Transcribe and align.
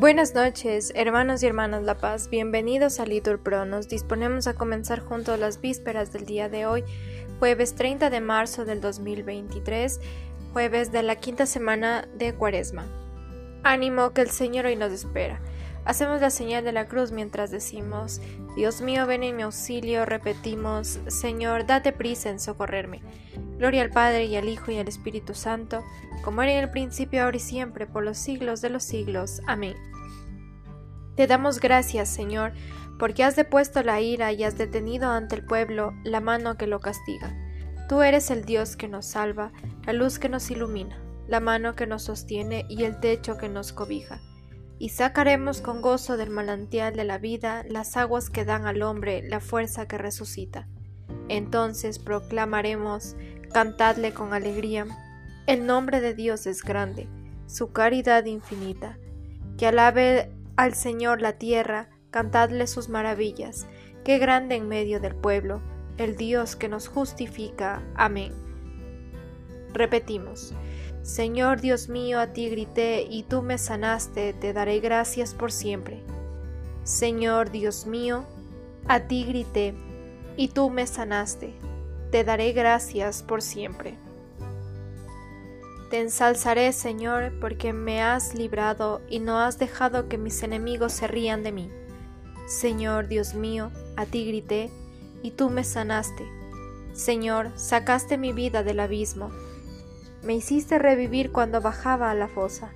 Buenas 0.00 0.34
noches, 0.34 0.92
hermanos 0.94 1.42
y 1.42 1.46
hermanas 1.46 1.82
La 1.82 1.98
Paz. 1.98 2.30
Bienvenidos 2.30 3.00
a 3.00 3.04
Litur 3.04 3.38
Pro. 3.38 3.66
Nos 3.66 3.86
disponemos 3.86 4.46
a 4.46 4.54
comenzar 4.54 5.00
juntos 5.00 5.38
las 5.38 5.60
vísperas 5.60 6.10
del 6.10 6.24
día 6.24 6.48
de 6.48 6.64
hoy, 6.64 6.84
jueves 7.38 7.74
30 7.74 8.08
de 8.08 8.20
marzo 8.22 8.64
del 8.64 8.80
2023, 8.80 10.00
jueves 10.54 10.90
de 10.90 11.02
la 11.02 11.16
quinta 11.16 11.44
semana 11.44 12.08
de 12.14 12.34
Cuaresma. 12.34 12.86
Ánimo 13.62 14.14
que 14.14 14.22
el 14.22 14.30
Señor 14.30 14.64
hoy 14.64 14.76
nos 14.76 14.90
espera. 14.90 15.38
Hacemos 15.90 16.20
la 16.20 16.30
señal 16.30 16.62
de 16.62 16.70
la 16.70 16.86
cruz 16.86 17.10
mientras 17.10 17.50
decimos, 17.50 18.20
Dios 18.54 18.80
mío, 18.80 19.08
ven 19.08 19.24
en 19.24 19.34
mi 19.34 19.42
auxilio, 19.42 20.06
repetimos, 20.06 21.00
Señor, 21.08 21.66
date 21.66 21.90
prisa 21.90 22.30
en 22.30 22.38
socorrerme. 22.38 23.02
Gloria 23.58 23.82
al 23.82 23.90
Padre 23.90 24.26
y 24.26 24.36
al 24.36 24.48
Hijo 24.48 24.70
y 24.70 24.78
al 24.78 24.86
Espíritu 24.86 25.34
Santo, 25.34 25.82
como 26.22 26.42
era 26.42 26.52
en 26.52 26.58
el 26.60 26.70
principio, 26.70 27.24
ahora 27.24 27.38
y 27.38 27.40
siempre, 27.40 27.88
por 27.88 28.04
los 28.04 28.18
siglos 28.18 28.60
de 28.60 28.70
los 28.70 28.84
siglos. 28.84 29.42
Amén. 29.48 29.74
Te 31.16 31.26
damos 31.26 31.58
gracias, 31.58 32.08
Señor, 32.08 32.52
porque 33.00 33.24
has 33.24 33.34
depuesto 33.34 33.82
la 33.82 34.00
ira 34.00 34.30
y 34.30 34.44
has 34.44 34.56
detenido 34.56 35.10
ante 35.10 35.34
el 35.34 35.44
pueblo 35.44 35.92
la 36.04 36.20
mano 36.20 36.56
que 36.56 36.68
lo 36.68 36.78
castiga. 36.78 37.34
Tú 37.88 38.02
eres 38.02 38.30
el 38.30 38.44
Dios 38.44 38.76
que 38.76 38.86
nos 38.86 39.06
salva, 39.06 39.50
la 39.86 39.92
luz 39.92 40.20
que 40.20 40.28
nos 40.28 40.52
ilumina, 40.52 41.02
la 41.26 41.40
mano 41.40 41.74
que 41.74 41.88
nos 41.88 42.04
sostiene 42.04 42.64
y 42.68 42.84
el 42.84 43.00
techo 43.00 43.36
que 43.38 43.48
nos 43.48 43.72
cobija 43.72 44.20
y 44.80 44.88
sacaremos 44.88 45.60
con 45.60 45.82
gozo 45.82 46.16
del 46.16 46.30
manantial 46.30 46.96
de 46.96 47.04
la 47.04 47.18
vida 47.18 47.64
las 47.68 47.98
aguas 47.98 48.30
que 48.30 48.46
dan 48.46 48.66
al 48.66 48.80
hombre 48.82 49.22
la 49.22 49.38
fuerza 49.38 49.86
que 49.86 49.98
resucita. 49.98 50.66
Entonces 51.28 51.98
proclamaremos, 51.98 53.14
cantadle 53.52 54.14
con 54.14 54.32
alegría, 54.32 54.86
el 55.46 55.66
nombre 55.66 56.00
de 56.00 56.14
Dios 56.14 56.46
es 56.46 56.62
grande, 56.62 57.08
su 57.46 57.72
caridad 57.72 58.24
infinita. 58.24 58.96
Que 59.58 59.66
alabe 59.66 60.32
al 60.56 60.72
Señor 60.72 61.20
la 61.20 61.34
tierra, 61.34 61.90
cantadle 62.10 62.66
sus 62.66 62.88
maravillas, 62.88 63.66
qué 64.02 64.16
grande 64.16 64.54
en 64.54 64.66
medio 64.66 64.98
del 64.98 65.14
pueblo, 65.14 65.60
el 65.98 66.16
Dios 66.16 66.56
que 66.56 66.70
nos 66.70 66.88
justifica. 66.88 67.82
Amén. 67.96 68.32
Repetimos. 69.74 70.54
Señor 71.02 71.62
Dios 71.62 71.88
mío, 71.88 72.20
a 72.20 72.26
ti 72.28 72.50
grité 72.50 73.06
y 73.08 73.22
tú 73.22 73.40
me 73.40 73.56
sanaste, 73.56 74.34
te 74.34 74.52
daré 74.52 74.80
gracias 74.80 75.34
por 75.34 75.50
siempre. 75.50 76.02
Señor 76.84 77.50
Dios 77.50 77.86
mío, 77.86 78.26
a 78.86 79.00
ti 79.00 79.24
grité 79.24 79.74
y 80.36 80.48
tú 80.48 80.68
me 80.68 80.86
sanaste, 80.86 81.54
te 82.10 82.22
daré 82.22 82.52
gracias 82.52 83.22
por 83.22 83.40
siempre. 83.40 83.96
Te 85.90 86.00
ensalzaré, 86.00 86.72
Señor, 86.72 87.32
porque 87.40 87.72
me 87.72 88.02
has 88.02 88.34
librado 88.34 89.00
y 89.08 89.20
no 89.20 89.40
has 89.40 89.58
dejado 89.58 90.06
que 90.06 90.18
mis 90.18 90.42
enemigos 90.42 90.92
se 90.92 91.08
rían 91.08 91.42
de 91.42 91.52
mí. 91.52 91.70
Señor 92.46 93.08
Dios 93.08 93.34
mío, 93.34 93.72
a 93.96 94.04
ti 94.04 94.26
grité 94.26 94.70
y 95.22 95.30
tú 95.30 95.48
me 95.48 95.64
sanaste. 95.64 96.24
Señor, 96.92 97.50
sacaste 97.56 98.18
mi 98.18 98.32
vida 98.32 98.62
del 98.62 98.80
abismo 98.80 99.30
me 100.22 100.34
hiciste 100.34 100.78
revivir 100.78 101.32
cuando 101.32 101.60
bajaba 101.60 102.10
a 102.10 102.14
la 102.14 102.28
fosa. 102.28 102.72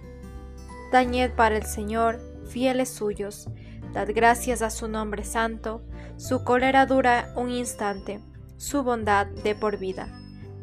Dañed 0.92 1.32
para 1.32 1.56
el 1.56 1.64
Señor, 1.64 2.20
fieles 2.48 2.88
suyos, 2.88 3.48
dad 3.92 4.08
gracias 4.14 4.62
a 4.62 4.70
su 4.70 4.88
nombre 4.88 5.24
santo, 5.24 5.82
su 6.16 6.44
cólera 6.44 6.86
dura 6.86 7.32
un 7.36 7.50
instante, 7.50 8.20
su 8.56 8.82
bondad 8.82 9.26
de 9.26 9.54
por 9.54 9.78
vida. 9.78 10.08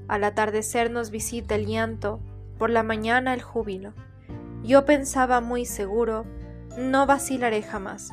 Al 0.07 0.23
atardecer 0.23 0.91
nos 0.91 1.11
visita 1.11 1.55
el 1.55 1.65
llanto, 1.65 2.21
por 2.57 2.69
la 2.69 2.83
mañana 2.83 3.33
el 3.33 3.41
júbilo. 3.41 3.93
Yo 4.63 4.85
pensaba 4.85 5.41
muy 5.41 5.65
seguro, 5.65 6.25
no 6.77 7.05
vacilaré 7.05 7.61
jamás. 7.63 8.11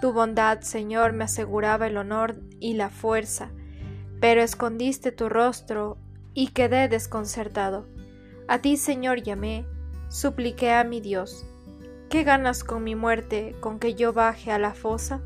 Tu 0.00 0.12
bondad, 0.12 0.60
Señor, 0.60 1.12
me 1.12 1.24
aseguraba 1.24 1.86
el 1.86 1.96
honor 1.96 2.40
y 2.58 2.74
la 2.74 2.90
fuerza, 2.90 3.50
pero 4.20 4.42
escondiste 4.42 5.12
tu 5.12 5.28
rostro 5.28 5.98
y 6.34 6.48
quedé 6.48 6.88
desconcertado. 6.88 7.86
A 8.48 8.58
ti, 8.58 8.76
Señor, 8.76 9.22
llamé, 9.22 9.66
supliqué 10.08 10.72
a 10.72 10.84
mi 10.84 11.00
Dios. 11.00 11.46
¿Qué 12.08 12.24
ganas 12.24 12.64
con 12.64 12.82
mi 12.82 12.94
muerte, 12.94 13.54
con 13.60 13.78
que 13.78 13.94
yo 13.94 14.12
baje 14.12 14.50
a 14.50 14.58
la 14.58 14.74
fosa? 14.74 15.20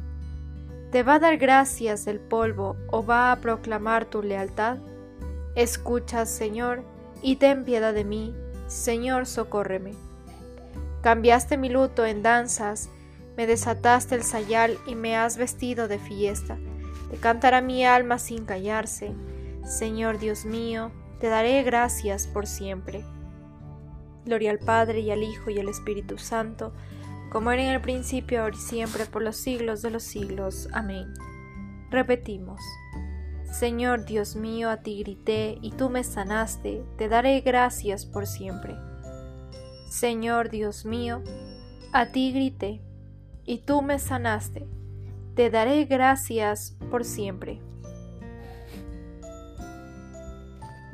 ¿Te 0.91 1.03
va 1.03 1.15
a 1.15 1.19
dar 1.19 1.39
gracias 1.39 2.07
el 2.07 2.21
polvo 2.21 2.77
o 2.91 3.05
va 3.05 3.33
a 3.33 3.41
proclamar 3.41 4.05
tu 4.05 4.23
lealtad? 4.23 4.79
Escucha, 5.55 6.27
Señor, 6.27 6.85
y 7.23 7.37
ten 7.37 7.65
piedad 7.65 7.95
de 7.95 8.05
mí, 8.05 8.35
Señor, 8.67 9.27
socórreme. 9.27 9.93
Cambiaste 11.03 11.57
mi 11.57 11.69
luto 11.69 12.05
en 12.05 12.23
danzas, 12.23 12.91
me 13.37 13.47
desataste 13.47 14.15
el 14.15 14.23
sayal 14.23 14.79
y 14.87 14.95
me 14.95 15.17
has 15.17 15.37
vestido 15.37 15.89
de 15.89 15.99
fiesta. 15.99 16.59
Te 17.11 17.17
cantará 17.17 17.61
mi 17.61 17.85
alma 17.85 18.19
sin 18.19 18.45
callarse. 18.45 19.13
Señor 19.65 20.19
Dios 20.19 20.45
mío, 20.45 20.93
te 21.21 21.29
daré 21.29 21.63
gracias 21.63 22.27
por 22.27 22.47
siempre. 22.47 23.05
Gloria 24.27 24.51
al 24.51 24.59
Padre 24.59 25.01
y 25.01 25.11
al 25.11 25.23
Hijo 25.23 25.51
y 25.51 25.59
al 25.59 25.69
Espíritu 25.69 26.19
Santo, 26.19 26.73
como 27.31 27.51
era 27.51 27.63
en 27.63 27.71
el 27.71 27.81
principio, 27.81 28.43
ahora 28.43 28.57
y 28.57 28.61
siempre, 28.61 29.07
por 29.07 29.23
los 29.23 29.37
siglos 29.37 29.83
de 29.83 29.91
los 29.91 30.03
siglos. 30.03 30.69
Amén. 30.73 31.13
Repetimos. 31.91 32.61
Señor 33.51 34.05
Dios 34.05 34.37
mío, 34.37 34.69
a 34.69 34.79
ti 34.79 34.99
grité 35.03 35.59
y 35.63 35.71
tú 35.71 35.89
me 35.89 36.05
sanaste, 36.05 36.85
te 36.99 37.09
daré 37.09 37.41
gracias 37.41 38.05
por 38.05 38.27
siempre. 38.27 38.75
Señor 39.89 40.51
Dios 40.51 40.85
mío, 40.85 41.23
a 41.93 42.07
ti 42.07 42.33
grité 42.33 42.83
y 43.45 43.59
tú 43.59 43.81
me 43.81 43.99
sanaste, 43.99 44.67
te 45.37 45.51
daré 45.51 45.85
gracias 45.85 46.77
por 46.91 47.05
siempre. 47.05 47.61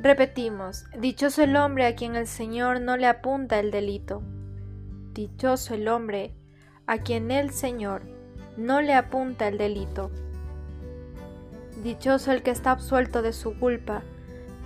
Repetimos, 0.01 0.85
dichoso 0.97 1.43
el 1.43 1.55
hombre 1.55 1.85
a 1.85 1.93
quien 1.93 2.15
el 2.15 2.25
Señor 2.25 2.81
no 2.81 2.97
le 2.97 3.05
apunta 3.05 3.59
el 3.59 3.69
delito. 3.69 4.23
Dichoso 5.13 5.75
el 5.75 5.87
hombre 5.87 6.33
a 6.87 6.97
quien 6.97 7.29
el 7.29 7.51
Señor 7.51 8.01
no 8.57 8.81
le 8.81 8.95
apunta 8.95 9.47
el 9.47 9.59
delito. 9.59 10.09
Dichoso 11.83 12.31
el 12.31 12.41
que 12.41 12.49
está 12.49 12.71
absuelto 12.71 13.21
de 13.21 13.31
su 13.31 13.59
culpa, 13.59 14.01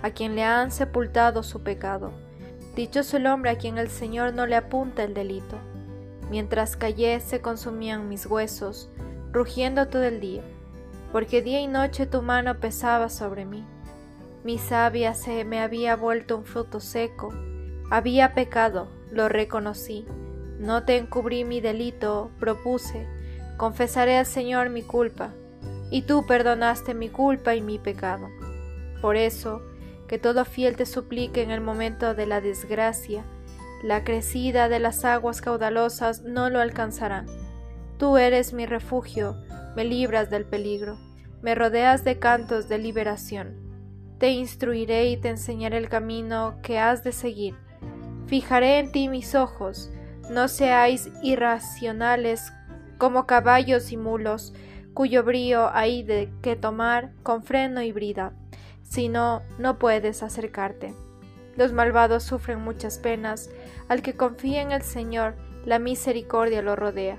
a 0.00 0.10
quien 0.10 0.36
le 0.36 0.42
han 0.42 0.70
sepultado 0.70 1.42
su 1.42 1.62
pecado. 1.62 2.12
Dichoso 2.74 3.18
el 3.18 3.26
hombre 3.26 3.50
a 3.50 3.58
quien 3.58 3.76
el 3.76 3.90
Señor 3.90 4.32
no 4.32 4.46
le 4.46 4.56
apunta 4.56 5.04
el 5.04 5.12
delito. 5.12 5.58
Mientras 6.30 6.78
callé 6.78 7.20
se 7.20 7.42
consumían 7.42 8.08
mis 8.08 8.24
huesos, 8.24 8.88
rugiendo 9.32 9.88
todo 9.88 10.04
el 10.04 10.18
día, 10.18 10.40
porque 11.12 11.42
día 11.42 11.60
y 11.60 11.66
noche 11.66 12.06
tu 12.06 12.22
mano 12.22 12.58
pesaba 12.58 13.10
sobre 13.10 13.44
mí. 13.44 13.66
Mi 14.46 14.58
savia 14.58 15.12
se 15.14 15.44
me 15.44 15.58
había 15.58 15.96
vuelto 15.96 16.36
un 16.36 16.44
fruto 16.44 16.78
seco. 16.78 17.34
Había 17.90 18.32
pecado, 18.32 18.86
lo 19.10 19.28
reconocí. 19.28 20.06
No 20.60 20.84
te 20.84 20.98
encubrí 20.98 21.42
mi 21.42 21.60
delito, 21.60 22.30
propuse. 22.38 23.08
Confesaré 23.56 24.18
al 24.18 24.24
Señor 24.24 24.70
mi 24.70 24.84
culpa. 24.84 25.34
Y 25.90 26.02
tú 26.02 26.26
perdonaste 26.26 26.94
mi 26.94 27.08
culpa 27.08 27.56
y 27.56 27.60
mi 27.60 27.80
pecado. 27.80 28.28
Por 29.02 29.16
eso, 29.16 29.62
que 30.06 30.16
todo 30.16 30.44
fiel 30.44 30.76
te 30.76 30.86
suplique 30.86 31.42
en 31.42 31.50
el 31.50 31.60
momento 31.60 32.14
de 32.14 32.26
la 32.26 32.40
desgracia, 32.40 33.24
la 33.82 34.04
crecida 34.04 34.68
de 34.68 34.78
las 34.78 35.04
aguas 35.04 35.40
caudalosas 35.40 36.22
no 36.22 36.50
lo 36.50 36.60
alcanzará. 36.60 37.26
Tú 37.98 38.16
eres 38.16 38.52
mi 38.52 38.64
refugio, 38.64 39.42
me 39.74 39.82
libras 39.82 40.30
del 40.30 40.44
peligro, 40.44 40.98
me 41.42 41.56
rodeas 41.56 42.04
de 42.04 42.20
cantos 42.20 42.68
de 42.68 42.78
liberación. 42.78 43.65
Te 44.18 44.30
instruiré 44.30 45.08
y 45.10 45.16
te 45.16 45.28
enseñaré 45.28 45.76
el 45.76 45.88
camino 45.88 46.58
que 46.62 46.78
has 46.78 47.04
de 47.04 47.12
seguir. 47.12 47.54
Fijaré 48.26 48.78
en 48.78 48.90
ti 48.90 49.08
mis 49.08 49.34
ojos, 49.34 49.90
no 50.30 50.48
seáis 50.48 51.10
irracionales 51.22 52.52
como 52.98 53.26
caballos 53.26 53.92
y 53.92 53.96
mulos, 53.96 54.54
cuyo 54.94 55.22
brío 55.22 55.70
hay 55.74 56.02
de 56.02 56.32
que 56.40 56.56
tomar 56.56 57.12
con 57.22 57.42
freno 57.42 57.82
y 57.82 57.92
brida, 57.92 58.32
si 58.82 59.08
no, 59.08 59.42
no 59.58 59.78
puedes 59.78 60.22
acercarte. 60.22 60.94
Los 61.56 61.72
malvados 61.72 62.22
sufren 62.22 62.60
muchas 62.60 62.98
penas, 62.98 63.50
al 63.88 64.02
que 64.02 64.16
confía 64.16 64.62
en 64.62 64.72
el 64.72 64.82
Señor, 64.82 65.34
la 65.64 65.78
misericordia 65.78 66.62
lo 66.62 66.76
rodea. 66.76 67.18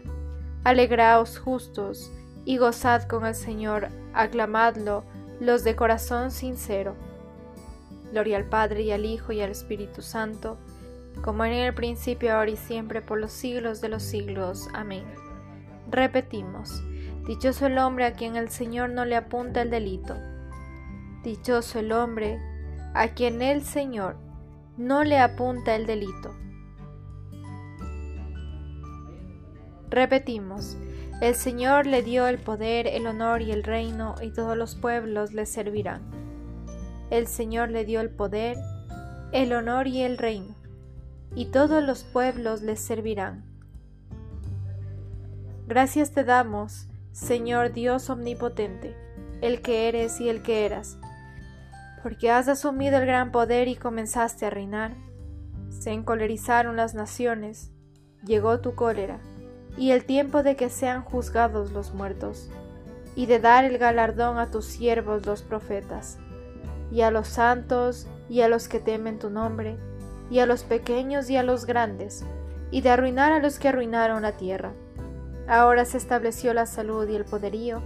Alegraos 0.64 1.38
justos, 1.38 2.12
y 2.46 2.58
gozad 2.58 3.04
con 3.04 3.26
el 3.26 3.36
Señor, 3.36 3.90
aclamadlo, 4.14 5.04
los 5.40 5.64
de 5.64 5.76
corazón 5.76 6.32
sincero. 6.32 6.96
Gloria 8.12 8.38
al 8.38 8.46
Padre 8.46 8.82
y 8.82 8.92
al 8.92 9.06
Hijo 9.06 9.32
y 9.32 9.42
al 9.42 9.52
Espíritu 9.52 10.02
Santo, 10.02 10.58
como 11.24 11.46
en 11.46 11.54
el 11.54 11.74
principio, 11.74 12.34
ahora 12.34 12.52
y 12.52 12.58
siempre, 12.58 13.02
por 13.02 13.20
los 13.20 13.32
siglos 13.32 13.82
de 13.82 13.90
los 13.90 14.04
siglos. 14.04 14.68
Amén. 14.74 15.04
Repetimos, 15.90 16.84
dichoso 17.26 17.68
el 17.68 17.78
hombre 17.78 18.06
a 18.06 18.14
quien 18.14 18.36
el 18.36 18.50
Señor 18.50 18.90
no 18.90 19.06
le 19.06 19.16
apunta 19.16 19.62
el 19.62 19.70
delito. 19.70 20.16
Dichoso 21.24 21.80
el 21.80 21.92
hombre 21.92 22.40
a 22.94 23.10
quien 23.10 23.42
el 23.42 23.64
Señor 23.64 24.18
no 24.78 25.04
le 25.04 25.20
apunta 25.20 25.76
el 25.76 25.86
delito. 25.86 26.36
Repetimos, 29.90 30.78
el 31.22 31.34
Señor 31.34 31.88
le 31.88 32.04
dio 32.04 32.28
el 32.28 32.38
poder, 32.40 32.88
el 32.88 33.08
honor 33.08 33.42
y 33.42 33.52
el 33.52 33.64
reino, 33.64 34.16
y 34.22 34.32
todos 34.32 34.58
los 34.58 34.76
pueblos 34.76 35.34
le 35.34 35.46
servirán. 35.46 36.02
El 37.10 37.26
Señor 37.26 37.72
le 37.72 37.86
dio 37.86 38.02
el 38.02 38.10
poder, 38.10 38.58
el 39.32 39.54
honor 39.54 39.88
y 39.88 40.02
el 40.02 40.18
reino, 40.18 40.56
y 41.34 41.46
todos 41.46 41.82
los 41.84 42.04
pueblos 42.04 42.62
le 42.62 42.76
servirán. 42.76 43.46
Gracias 45.68 46.12
te 46.12 46.26
damos, 46.26 46.88
Señor 47.14 47.72
Dios 47.72 48.10
omnipotente, 48.10 48.96
el 49.42 49.62
que 49.62 49.88
eres 49.88 50.20
y 50.20 50.28
el 50.28 50.44
que 50.44 50.66
eras, 50.66 51.00
porque 52.04 52.30
has 52.30 52.50
asumido 52.50 52.98
el 52.98 53.06
gran 53.06 53.32
poder 53.32 53.70
y 53.70 53.76
comenzaste 53.76 54.46
a 54.46 54.50
reinar. 54.50 54.96
Se 55.70 55.92
encolerizaron 55.92 56.76
las 56.76 56.94
naciones, 56.94 57.72
llegó 58.24 58.60
tu 58.60 58.76
cólera 58.76 59.20
y 59.78 59.92
el 59.92 60.06
tiempo 60.06 60.44
de 60.44 60.56
que 60.56 60.70
sean 60.70 61.04
juzgados 61.04 61.72
los 61.72 61.94
muertos, 61.94 62.50
y 63.16 63.28
de 63.28 63.40
dar 63.40 63.64
el 63.64 63.78
galardón 63.78 64.38
a 64.38 64.52
tus 64.52 64.66
siervos 64.66 65.26
los 65.26 65.44
profetas, 65.44 66.18
y 66.92 67.02
a 67.02 67.12
los 67.12 67.28
santos 67.28 68.08
y 68.30 68.42
a 68.42 68.48
los 68.48 68.68
que 68.68 68.80
temen 68.80 69.20
tu 69.20 69.30
nombre, 69.30 69.78
y 70.30 70.40
a 70.40 70.46
los 70.46 70.64
pequeños 70.64 71.30
y 71.30 71.38
a 71.38 71.44
los 71.44 71.66
grandes, 71.66 72.26
y 72.72 72.82
de 72.82 72.90
arruinar 72.90 73.32
a 73.32 73.40
los 73.40 73.60
que 73.60 73.70
arruinaron 73.70 74.24
la 74.24 74.34
tierra. 74.34 74.74
Ahora 75.48 75.86
se 75.86 75.98
estableció 75.98 76.54
la 76.54 76.66
salud 76.66 77.08
y 77.08 77.16
el 77.16 77.24
poderío, 77.24 77.82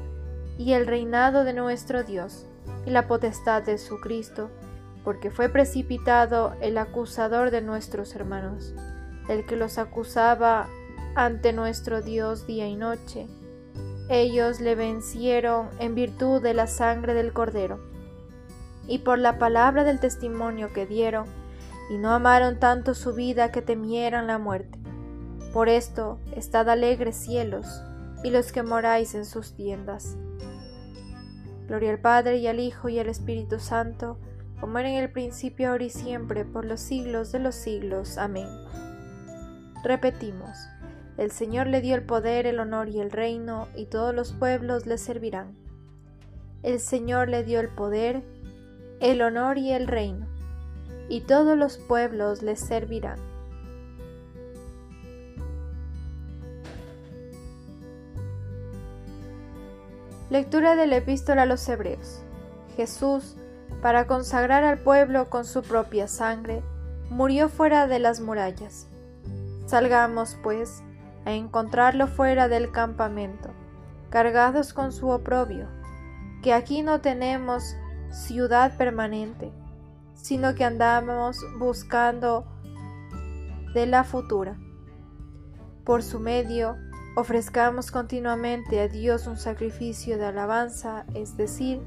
y 0.57 0.73
el 0.73 0.87
reinado 0.87 1.43
de 1.43 1.53
nuestro 1.53 2.03
Dios, 2.03 2.47
y 2.85 2.89
la 2.89 3.07
potestad 3.07 3.63
de 3.63 3.77
su 3.77 3.99
Cristo, 3.99 4.49
porque 5.03 5.31
fue 5.31 5.49
precipitado 5.49 6.53
el 6.61 6.77
acusador 6.77 7.51
de 7.51 7.61
nuestros 7.61 8.15
hermanos, 8.15 8.73
el 9.29 9.45
que 9.45 9.55
los 9.55 9.77
acusaba 9.77 10.67
ante 11.15 11.53
nuestro 11.53 12.01
Dios 12.01 12.47
día 12.47 12.67
y 12.67 12.75
noche. 12.75 13.27
Ellos 14.09 14.59
le 14.59 14.75
vencieron 14.75 15.69
en 15.79 15.95
virtud 15.95 16.41
de 16.41 16.53
la 16.53 16.67
sangre 16.67 17.13
del 17.13 17.33
Cordero 17.33 17.91
y 18.87 18.99
por 18.99 19.19
la 19.19 19.37
palabra 19.39 19.83
del 19.83 19.99
testimonio 19.99 20.73
que 20.73 20.85
dieron, 20.85 21.25
y 21.89 21.97
no 21.97 22.11
amaron 22.11 22.59
tanto 22.59 22.93
su 22.93 23.13
vida 23.13 23.51
que 23.51 23.61
temieran 23.61 24.27
la 24.27 24.37
muerte. 24.37 24.79
Por 25.53 25.69
esto, 25.69 26.19
estad 26.35 26.69
alegres 26.69 27.15
cielos, 27.15 27.81
y 28.23 28.31
los 28.31 28.51
que 28.51 28.63
moráis 28.63 29.15
en 29.15 29.25
sus 29.25 29.53
tiendas. 29.53 30.17
Gloria 31.67 31.91
al 31.91 31.99
Padre 31.99 32.37
y 32.37 32.47
al 32.47 32.59
Hijo 32.59 32.89
y 32.89 32.99
al 32.99 33.07
Espíritu 33.07 33.59
Santo, 33.59 34.17
como 34.59 34.77
era 34.77 34.89
en 34.89 34.97
el 34.97 35.11
principio, 35.11 35.71
ahora 35.71 35.85
y 35.85 35.89
siempre, 35.89 36.45
por 36.45 36.65
los 36.65 36.79
siglos 36.81 37.31
de 37.31 37.39
los 37.39 37.55
siglos. 37.55 38.17
Amén. 38.17 38.47
Repetimos. 39.83 40.70
El 41.17 41.31
Señor 41.31 41.67
le 41.67 41.81
dio 41.81 41.95
el 41.95 42.03
poder, 42.03 42.47
el 42.47 42.59
honor 42.59 42.89
y 42.89 42.99
el 42.99 43.11
reino, 43.11 43.67
y 43.75 43.85
todos 43.85 44.15
los 44.15 44.31
pueblos 44.31 44.85
le 44.85 44.97
servirán. 44.97 45.55
El 46.63 46.79
Señor 46.79 47.27
le 47.27 47.43
dio 47.43 47.59
el 47.59 47.69
poder, 47.69 48.23
el 48.99 49.21
honor 49.21 49.57
y 49.57 49.71
el 49.71 49.87
reino, 49.87 50.27
y 51.09 51.21
todos 51.21 51.57
los 51.57 51.77
pueblos 51.77 52.41
le 52.41 52.55
servirán. 52.55 53.19
Lectura 60.29 60.77
de 60.77 60.87
la 60.87 60.95
epístola 60.95 61.41
a 61.41 61.45
los 61.45 61.67
Hebreos. 61.67 62.21
Jesús, 62.77 63.35
para 63.81 64.07
consagrar 64.07 64.63
al 64.63 64.79
pueblo 64.79 65.29
con 65.29 65.43
su 65.43 65.61
propia 65.61 66.07
sangre, 66.07 66.63
murió 67.09 67.49
fuera 67.49 67.85
de 67.85 67.99
las 67.99 68.21
murallas. 68.21 68.87
Salgamos, 69.65 70.37
pues, 70.41 70.83
a 71.25 71.33
encontrarlo 71.33 72.07
fuera 72.07 72.47
del 72.47 72.71
campamento, 72.71 73.49
cargados 74.09 74.73
con 74.73 74.91
su 74.91 75.09
oprobio, 75.09 75.67
que 76.41 76.53
aquí 76.53 76.81
no 76.81 77.01
tenemos 77.01 77.75
ciudad 78.09 78.75
permanente, 78.77 79.51
sino 80.13 80.55
que 80.55 80.65
andamos 80.65 81.37
buscando 81.59 82.45
de 83.73 83.85
la 83.85 84.03
futura. 84.03 84.57
Por 85.85 86.03
su 86.03 86.19
medio, 86.19 86.77
ofrezcamos 87.15 87.91
continuamente 87.91 88.79
a 88.81 88.87
Dios 88.87 89.27
un 89.27 89.37
sacrificio 89.37 90.17
de 90.17 90.25
alabanza, 90.25 91.05
es 91.13 91.37
decir, 91.37 91.81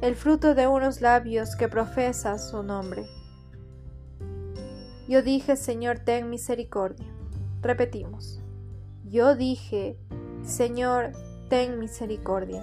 el 0.00 0.14
fruto 0.14 0.54
de 0.54 0.66
unos 0.66 1.00
labios 1.00 1.56
que 1.56 1.68
profesa 1.68 2.38
su 2.38 2.62
nombre. 2.62 3.06
Yo 5.08 5.22
dije, 5.22 5.56
Señor, 5.56 6.00
ten 6.00 6.28
misericordia. 6.30 7.06
Repetimos. 7.62 8.40
Yo 9.10 9.36
dije, 9.36 9.96
Señor, 10.42 11.12
ten 11.48 11.78
misericordia. 11.78 12.62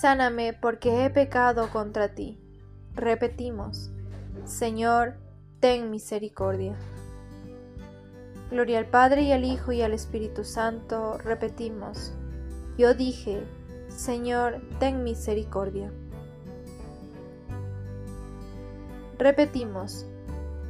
Sáname 0.00 0.52
porque 0.52 1.04
he 1.04 1.10
pecado 1.10 1.70
contra 1.70 2.14
ti. 2.14 2.40
Repetimos, 2.94 3.92
Señor, 4.44 5.14
ten 5.60 5.90
misericordia. 5.90 6.74
Gloria 8.50 8.78
al 8.78 8.86
Padre 8.86 9.22
y 9.22 9.32
al 9.32 9.44
Hijo 9.44 9.70
y 9.70 9.82
al 9.82 9.92
Espíritu 9.92 10.42
Santo. 10.42 11.18
Repetimos, 11.18 12.12
yo 12.76 12.94
dije, 12.94 13.44
Señor, 13.88 14.60
ten 14.80 15.04
misericordia. 15.04 15.92
Repetimos, 19.18 20.04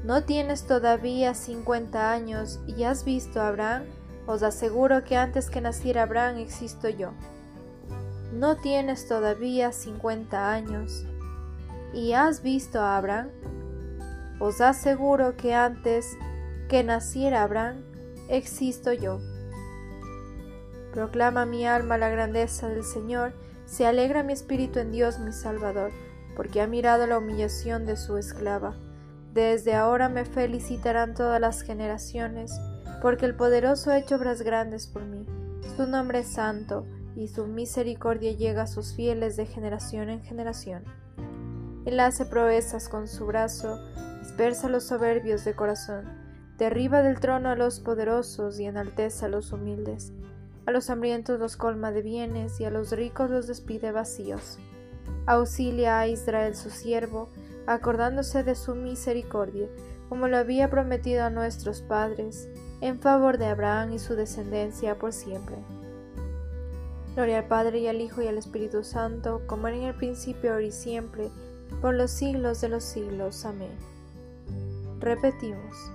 ¿No 0.04 0.24
tienes 0.24 0.66
todavía 0.66 1.34
cincuenta 1.34 2.12
años 2.12 2.60
y 2.66 2.84
has 2.84 3.04
visto 3.04 3.40
a 3.40 3.48
Abraham? 3.48 3.84
Os 4.26 4.42
aseguro 4.42 5.04
que 5.04 5.16
antes 5.16 5.50
que 5.50 5.60
naciera 5.60 6.02
Abraham 6.02 6.38
existo 6.38 6.88
yo. 6.88 7.12
¿No 8.32 8.56
tienes 8.56 9.08
todavía 9.08 9.72
cincuenta 9.72 10.52
años 10.52 11.04
y 11.94 12.12
has 12.12 12.42
visto 12.42 12.80
a 12.80 12.96
Abraham? 12.96 13.30
Os 14.38 14.60
aseguro 14.60 15.36
que 15.36 15.54
antes 15.54 16.16
que 16.68 16.84
naciera 16.84 17.42
Abraham 17.42 17.82
existo 18.28 18.92
yo. 18.92 19.20
Proclama 20.92 21.46
mi 21.46 21.66
alma 21.66 21.98
la 21.98 22.08
grandeza 22.08 22.68
del 22.68 22.84
Señor, 22.84 23.32
se 23.64 23.86
alegra 23.86 24.22
mi 24.22 24.32
espíritu 24.32 24.78
en 24.78 24.92
Dios 24.92 25.18
mi 25.18 25.32
Salvador, 25.32 25.90
porque 26.36 26.60
ha 26.60 26.66
mirado 26.66 27.06
la 27.06 27.18
humillación 27.18 27.86
de 27.86 27.96
su 27.96 28.16
esclava. 28.16 28.76
Desde 29.36 29.74
ahora 29.74 30.08
me 30.08 30.24
felicitarán 30.24 31.12
todas 31.12 31.38
las 31.38 31.60
generaciones, 31.60 32.58
porque 33.02 33.26
el 33.26 33.34
poderoso 33.34 33.90
ha 33.90 33.98
hecho 33.98 34.16
obras 34.16 34.40
grandes 34.40 34.86
por 34.86 35.04
mí. 35.04 35.26
Su 35.76 35.86
nombre 35.86 36.20
es 36.20 36.28
santo, 36.28 36.86
y 37.14 37.28
su 37.28 37.46
misericordia 37.46 38.32
llega 38.32 38.62
a 38.62 38.66
sus 38.66 38.94
fieles 38.94 39.36
de 39.36 39.44
generación 39.44 40.08
en 40.08 40.22
generación. 40.22 40.84
Él 41.84 42.00
hace 42.00 42.24
proezas 42.24 42.88
con 42.88 43.08
su 43.08 43.26
brazo, 43.26 43.78
dispersa 44.22 44.70
los 44.70 44.84
soberbios 44.84 45.44
de 45.44 45.54
corazón, 45.54 46.06
derriba 46.56 47.02
del 47.02 47.20
trono 47.20 47.50
a 47.50 47.56
los 47.56 47.80
poderosos 47.80 48.58
y 48.58 48.64
enalteza 48.64 49.26
a 49.26 49.28
los 49.28 49.52
humildes. 49.52 50.14
A 50.64 50.70
los 50.70 50.88
hambrientos 50.88 51.38
los 51.38 51.58
colma 51.58 51.92
de 51.92 52.00
bienes 52.00 52.58
y 52.58 52.64
a 52.64 52.70
los 52.70 52.90
ricos 52.90 53.28
los 53.28 53.46
despide 53.46 53.92
vacíos. 53.92 54.58
Auxilia 55.26 55.98
a 55.98 56.06
Israel 56.06 56.56
su 56.56 56.70
siervo, 56.70 57.28
acordándose 57.66 58.42
de 58.42 58.54
su 58.54 58.74
misericordia, 58.74 59.68
como 60.08 60.28
lo 60.28 60.36
había 60.36 60.70
prometido 60.70 61.24
a 61.24 61.30
nuestros 61.30 61.82
padres, 61.82 62.48
en 62.80 63.00
favor 63.00 63.38
de 63.38 63.46
Abraham 63.46 63.92
y 63.92 63.98
su 63.98 64.14
descendencia 64.14 64.98
por 64.98 65.12
siempre. 65.12 65.56
Gloria 67.14 67.38
al 67.38 67.48
Padre 67.48 67.78
y 67.78 67.86
al 67.86 68.00
Hijo 68.00 68.20
y 68.20 68.26
al 68.26 68.36
Espíritu 68.36 68.84
Santo, 68.84 69.42
como 69.46 69.68
era 69.68 69.76
en 69.78 69.84
el 69.84 69.94
principio, 69.94 70.52
ahora 70.52 70.66
y 70.66 70.72
siempre, 70.72 71.30
por 71.80 71.94
los 71.94 72.10
siglos 72.10 72.60
de 72.60 72.68
los 72.68 72.84
siglos. 72.84 73.44
Amén. 73.46 73.74
Repetimos, 75.00 75.90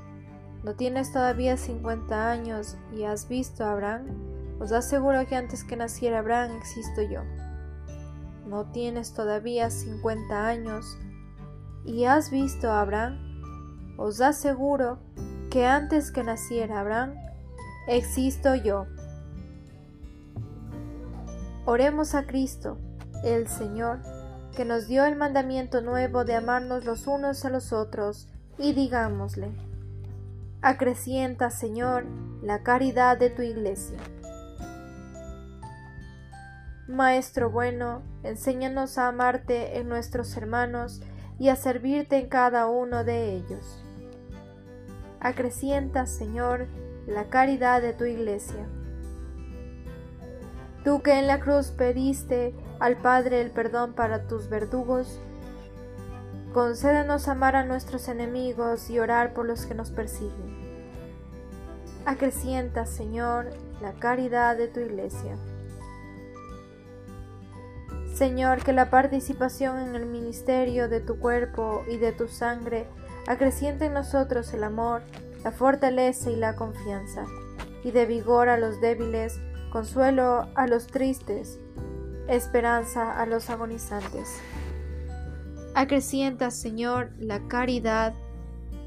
¿no 0.63 0.73
tienes 0.73 1.11
todavía 1.11 1.57
cincuenta 1.57 2.31
años 2.31 2.75
y 2.91 3.03
has 3.03 3.27
visto 3.27 3.63
a 3.63 3.73
Abraham? 3.73 4.07
Os 4.59 4.71
aseguro 4.71 5.25
que 5.27 5.35
antes 5.35 5.63
que 5.63 5.75
naciera 5.75 6.19
Abraham 6.19 6.57
existo 6.57 7.01
yo. 7.03 7.21
¿No 8.47 8.71
tienes 8.71 9.13
todavía 9.13 9.69
cincuenta 9.69 10.47
años 10.47 10.97
y 11.85 12.05
has 12.05 12.29
visto 12.29 12.71
a 12.71 12.81
Abraham, 12.81 13.17
os 13.97 14.21
aseguro 14.21 14.99
que 15.49 15.65
antes 15.65 16.11
que 16.11 16.23
naciera 16.23 16.79
Abraham, 16.79 17.15
existo 17.87 18.55
yo. 18.55 18.85
Oremos 21.65 22.15
a 22.15 22.25
Cristo, 22.25 22.77
el 23.23 23.47
Señor, 23.47 23.99
que 24.55 24.65
nos 24.65 24.87
dio 24.87 25.05
el 25.05 25.15
mandamiento 25.15 25.81
nuevo 25.81 26.25
de 26.25 26.35
amarnos 26.35 26.85
los 26.85 27.07
unos 27.07 27.45
a 27.45 27.49
los 27.49 27.73
otros, 27.73 28.27
y 28.57 28.73
digámosle, 28.73 29.51
acrecienta, 30.61 31.49
Señor, 31.49 32.05
la 32.41 32.63
caridad 32.63 33.17
de 33.17 33.29
tu 33.29 33.41
iglesia. 33.41 33.97
Maestro 36.87 37.49
bueno, 37.49 38.01
enséñanos 38.23 38.97
a 38.97 39.07
amarte 39.07 39.77
en 39.77 39.87
nuestros 39.87 40.35
hermanos 40.35 41.01
y 41.41 41.49
a 41.49 41.55
servirte 41.55 42.19
en 42.19 42.29
cada 42.29 42.67
uno 42.67 43.03
de 43.03 43.35
ellos. 43.35 43.83
Acrecienta, 45.19 46.05
Señor, 46.05 46.67
la 47.07 47.29
caridad 47.29 47.81
de 47.81 47.93
tu 47.93 48.05
iglesia. 48.05 48.67
Tú 50.83 51.01
que 51.01 51.17
en 51.17 51.25
la 51.25 51.39
cruz 51.39 51.71
pediste 51.71 52.53
al 52.79 52.97
Padre 52.97 53.41
el 53.41 53.49
perdón 53.49 53.93
para 53.93 54.27
tus 54.27 54.49
verdugos, 54.49 55.19
concédenos 56.53 57.27
amar 57.27 57.55
a 57.55 57.65
nuestros 57.65 58.07
enemigos 58.07 58.91
y 58.91 58.99
orar 58.99 59.33
por 59.33 59.47
los 59.47 59.65
que 59.65 59.73
nos 59.73 59.89
persiguen. 59.89 60.61
Acrecienta, 62.05 62.85
Señor, 62.85 63.49
la 63.81 63.93
caridad 63.93 64.57
de 64.57 64.67
tu 64.67 64.79
iglesia. 64.79 65.35
Señor, 68.13 68.63
que 68.63 68.73
la 68.73 68.89
participación 68.89 69.79
en 69.79 69.95
el 69.95 70.05
ministerio 70.05 70.89
de 70.89 70.99
tu 70.99 71.17
cuerpo 71.17 71.83
y 71.89 71.97
de 71.97 72.11
tu 72.11 72.27
sangre 72.27 72.87
acreciente 73.27 73.85
en 73.85 73.93
nosotros 73.93 74.53
el 74.53 74.63
amor, 74.63 75.01
la 75.43 75.51
fortaleza 75.51 76.29
y 76.29 76.35
la 76.35 76.55
confianza, 76.55 77.25
y 77.83 77.91
de 77.91 78.05
vigor 78.05 78.49
a 78.49 78.57
los 78.57 78.81
débiles, 78.81 79.39
consuelo 79.71 80.49
a 80.55 80.67
los 80.67 80.87
tristes, 80.87 81.59
esperanza 82.27 83.19
a 83.19 83.25
los 83.25 83.49
agonizantes. 83.49 84.39
Acrecienta, 85.73 86.51
Señor, 86.51 87.11
la 87.17 87.47
caridad 87.47 88.13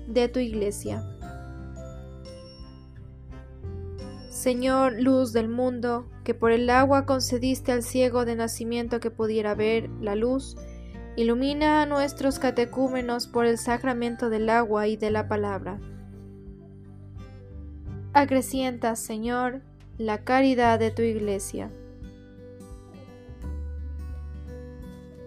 de 0.06 0.28
tu 0.28 0.38
iglesia. 0.38 1.02
Señor, 4.28 4.92
luz 5.00 5.32
del 5.32 5.48
mundo, 5.48 6.06
que 6.24 6.34
por 6.34 6.50
el 6.50 6.68
agua 6.70 7.06
concediste 7.06 7.70
al 7.70 7.82
ciego 7.82 8.24
de 8.24 8.34
nacimiento 8.34 8.98
que 8.98 9.10
pudiera 9.10 9.54
ver 9.54 9.90
la 10.00 10.14
luz, 10.14 10.56
ilumina 11.16 11.82
a 11.82 11.86
nuestros 11.86 12.38
catecúmenos 12.38 13.26
por 13.26 13.46
el 13.46 13.58
sacramento 13.58 14.30
del 14.30 14.48
agua 14.48 14.88
y 14.88 14.96
de 14.96 15.10
la 15.10 15.28
palabra. 15.28 15.78
Acrecienta, 18.14 18.96
Señor, 18.96 19.60
la 19.98 20.24
caridad 20.24 20.78
de 20.78 20.90
tu 20.90 21.02
iglesia. 21.02 21.70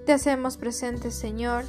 Te 0.06 0.14
hacemos 0.14 0.58
presente, 0.58 1.12
Señor, 1.12 1.66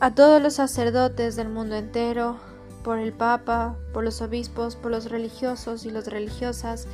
a 0.00 0.14
todos 0.14 0.42
los 0.42 0.54
sacerdotes 0.54 1.36
del 1.36 1.48
mundo 1.48 1.76
entero, 1.76 2.36
por 2.84 2.98
el 2.98 3.12
Papa, 3.12 3.76
por 3.92 4.04
los 4.04 4.20
obispos, 4.20 4.76
por 4.76 4.92
los 4.92 5.10
religiosos 5.10 5.86
y 5.86 5.90
las 5.90 6.06
religiosas, 6.06 6.86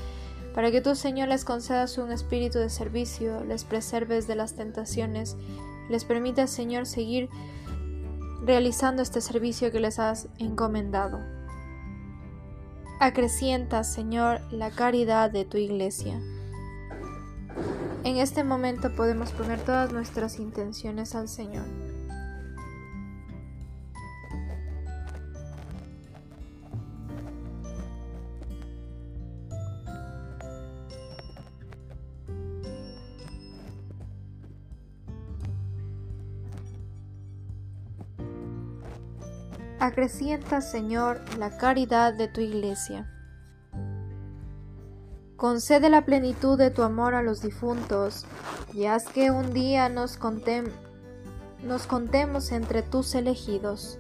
para 0.55 0.71
que 0.71 0.81
tú, 0.81 0.95
Señor, 0.95 1.29
les 1.29 1.45
concedas 1.45 1.99
un 1.99 2.13
espíritu 2.13 2.59
de 2.59 2.71
servicio, 2.71 3.45
les 3.45 3.65
preserves 3.65 4.27
de 4.27 4.37
las 4.37 4.55
tentaciones, 4.55 5.37
les 5.91 6.05
permitas, 6.05 6.51
Señor, 6.51 6.87
seguir 6.87 7.29
realizando 8.43 9.03
este 9.03 9.21
servicio 9.21 9.71
que 9.71 9.81
les 9.81 9.99
has 9.99 10.29
encomendado. 10.39 11.19
Acrecienta, 13.01 13.85
Señor, 13.85 14.41
la 14.51 14.71
caridad 14.71 15.31
de 15.31 15.45
tu 15.45 15.57
iglesia. 15.57 16.21
En 18.05 18.17
este 18.17 18.45
momento 18.45 18.95
podemos 18.95 19.31
poner 19.33 19.61
todas 19.61 19.93
nuestras 19.93 20.39
intenciones 20.39 21.15
al 21.15 21.29
Señor. 21.29 21.90
Acrecienta, 39.81 40.61
Señor, 40.61 41.23
la 41.39 41.57
caridad 41.57 42.13
de 42.13 42.29
tu 42.29 42.43
iglesia. 42.43 43.11
Concede 45.39 45.89
la 45.89 46.05
plenitud 46.05 46.59
de 46.59 46.71
tu 46.71 46.83
amor 46.83 47.15
a 47.15 47.23
los 47.23 47.41
difuntos, 47.41 48.27
y 48.75 48.85
haz 48.85 49.09
que 49.09 49.31
un 49.31 49.55
día 49.55 49.89
nos, 49.89 50.19
nos 51.65 51.87
contemos 51.87 52.53
entre 52.53 52.83
tus 52.83 53.15
elegidos. 53.15 53.99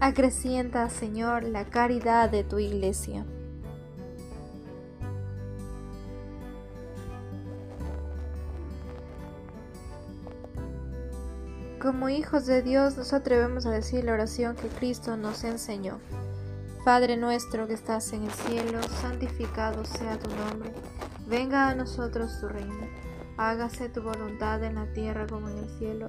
Acrecienta, 0.00 0.90
Señor, 0.90 1.44
la 1.44 1.66
caridad 1.66 2.28
de 2.28 2.42
tu 2.42 2.58
iglesia. 2.58 3.24
Como 11.92 12.08
hijos 12.08 12.46
de 12.46 12.62
Dios 12.62 12.96
nos 12.96 13.12
atrevemos 13.12 13.66
a 13.66 13.70
decir 13.70 14.02
la 14.04 14.14
oración 14.14 14.56
que 14.56 14.68
Cristo 14.68 15.18
nos 15.18 15.44
enseñó. 15.44 15.98
Padre 16.86 17.18
nuestro 17.18 17.68
que 17.68 17.74
estás 17.74 18.14
en 18.14 18.24
el 18.24 18.30
cielo, 18.30 18.82
santificado 19.02 19.84
sea 19.84 20.18
tu 20.18 20.30
nombre. 20.34 20.72
Venga 21.28 21.68
a 21.68 21.74
nosotros 21.74 22.40
tu 22.40 22.48
reino. 22.48 22.88
Hágase 23.36 23.90
tu 23.90 24.00
voluntad 24.00 24.64
en 24.64 24.76
la 24.76 24.90
tierra 24.94 25.26
como 25.26 25.50
en 25.50 25.58
el 25.58 25.68
cielo. 25.78 26.08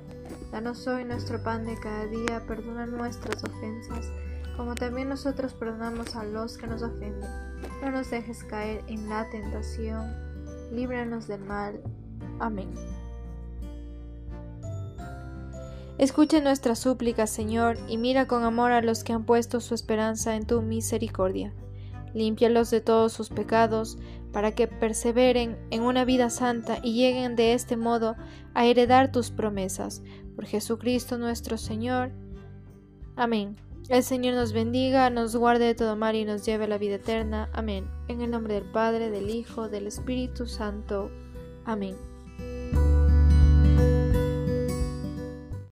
Danos 0.53 0.87
hoy 0.87 1.03
nuestro 1.03 1.43
pan 1.43 1.65
de 1.65 1.77
cada 1.77 2.05
día. 2.05 2.45
Perdona 2.47 2.85
nuestras 2.85 3.43
ofensas, 3.43 4.09
como 4.55 4.75
también 4.75 5.09
nosotros 5.09 5.53
perdonamos 5.53 6.15
a 6.15 6.23
los 6.23 6.57
que 6.57 6.65
nos 6.65 6.81
ofenden. 6.81 7.29
No 7.81 7.91
nos 7.91 8.09
dejes 8.09 8.45
caer 8.45 8.85
en 8.87 9.09
la 9.09 9.29
tentación. 9.29 10.15
Líbranos 10.71 11.27
del 11.27 11.43
mal. 11.43 11.81
Amén. 12.39 12.71
Escuche 15.97 16.41
nuestras 16.41 16.79
súplicas, 16.79 17.29
Señor, 17.29 17.77
y 17.87 17.97
mira 17.97 18.27
con 18.27 18.43
amor 18.43 18.71
a 18.71 18.81
los 18.81 19.03
que 19.03 19.13
han 19.13 19.25
puesto 19.25 19.59
su 19.59 19.75
esperanza 19.75 20.35
en 20.35 20.47
tu 20.47 20.61
misericordia. 20.61 21.53
Límpialos 22.13 22.71
de 22.71 22.81
todos 22.81 23.13
sus 23.13 23.29
pecados, 23.29 23.97
para 24.31 24.53
que 24.53 24.67
perseveren 24.67 25.57
en 25.69 25.83
una 25.83 26.05
vida 26.05 26.29
santa 26.31 26.79
y 26.81 26.93
lleguen 26.93 27.35
de 27.35 27.53
este 27.53 27.77
modo 27.77 28.15
a 28.55 28.65
heredar 28.65 29.11
tus 29.11 29.29
promesas. 29.29 30.01
Por 30.35 30.45
Jesucristo 30.45 31.19
nuestro 31.19 31.57
Señor. 31.57 32.11
Amén. 33.15 33.55
El 33.89 34.01
Señor 34.01 34.33
nos 34.33 34.53
bendiga, 34.53 35.09
nos 35.09 35.35
guarde 35.35 35.65
de 35.65 35.75
todo 35.75 35.95
mal 35.95 36.15
y 36.15 36.25
nos 36.25 36.45
lleve 36.45 36.65
a 36.65 36.69
la 36.69 36.77
vida 36.79 36.95
eterna. 36.95 37.49
Amén. 37.53 37.87
En 38.07 38.21
el 38.21 38.31
nombre 38.31 38.55
del 38.55 38.63
Padre, 38.63 39.11
del 39.11 39.29
Hijo, 39.29 39.69
del 39.69 39.85
Espíritu 39.87 40.47
Santo. 40.47 41.11
Amén. 41.65 41.95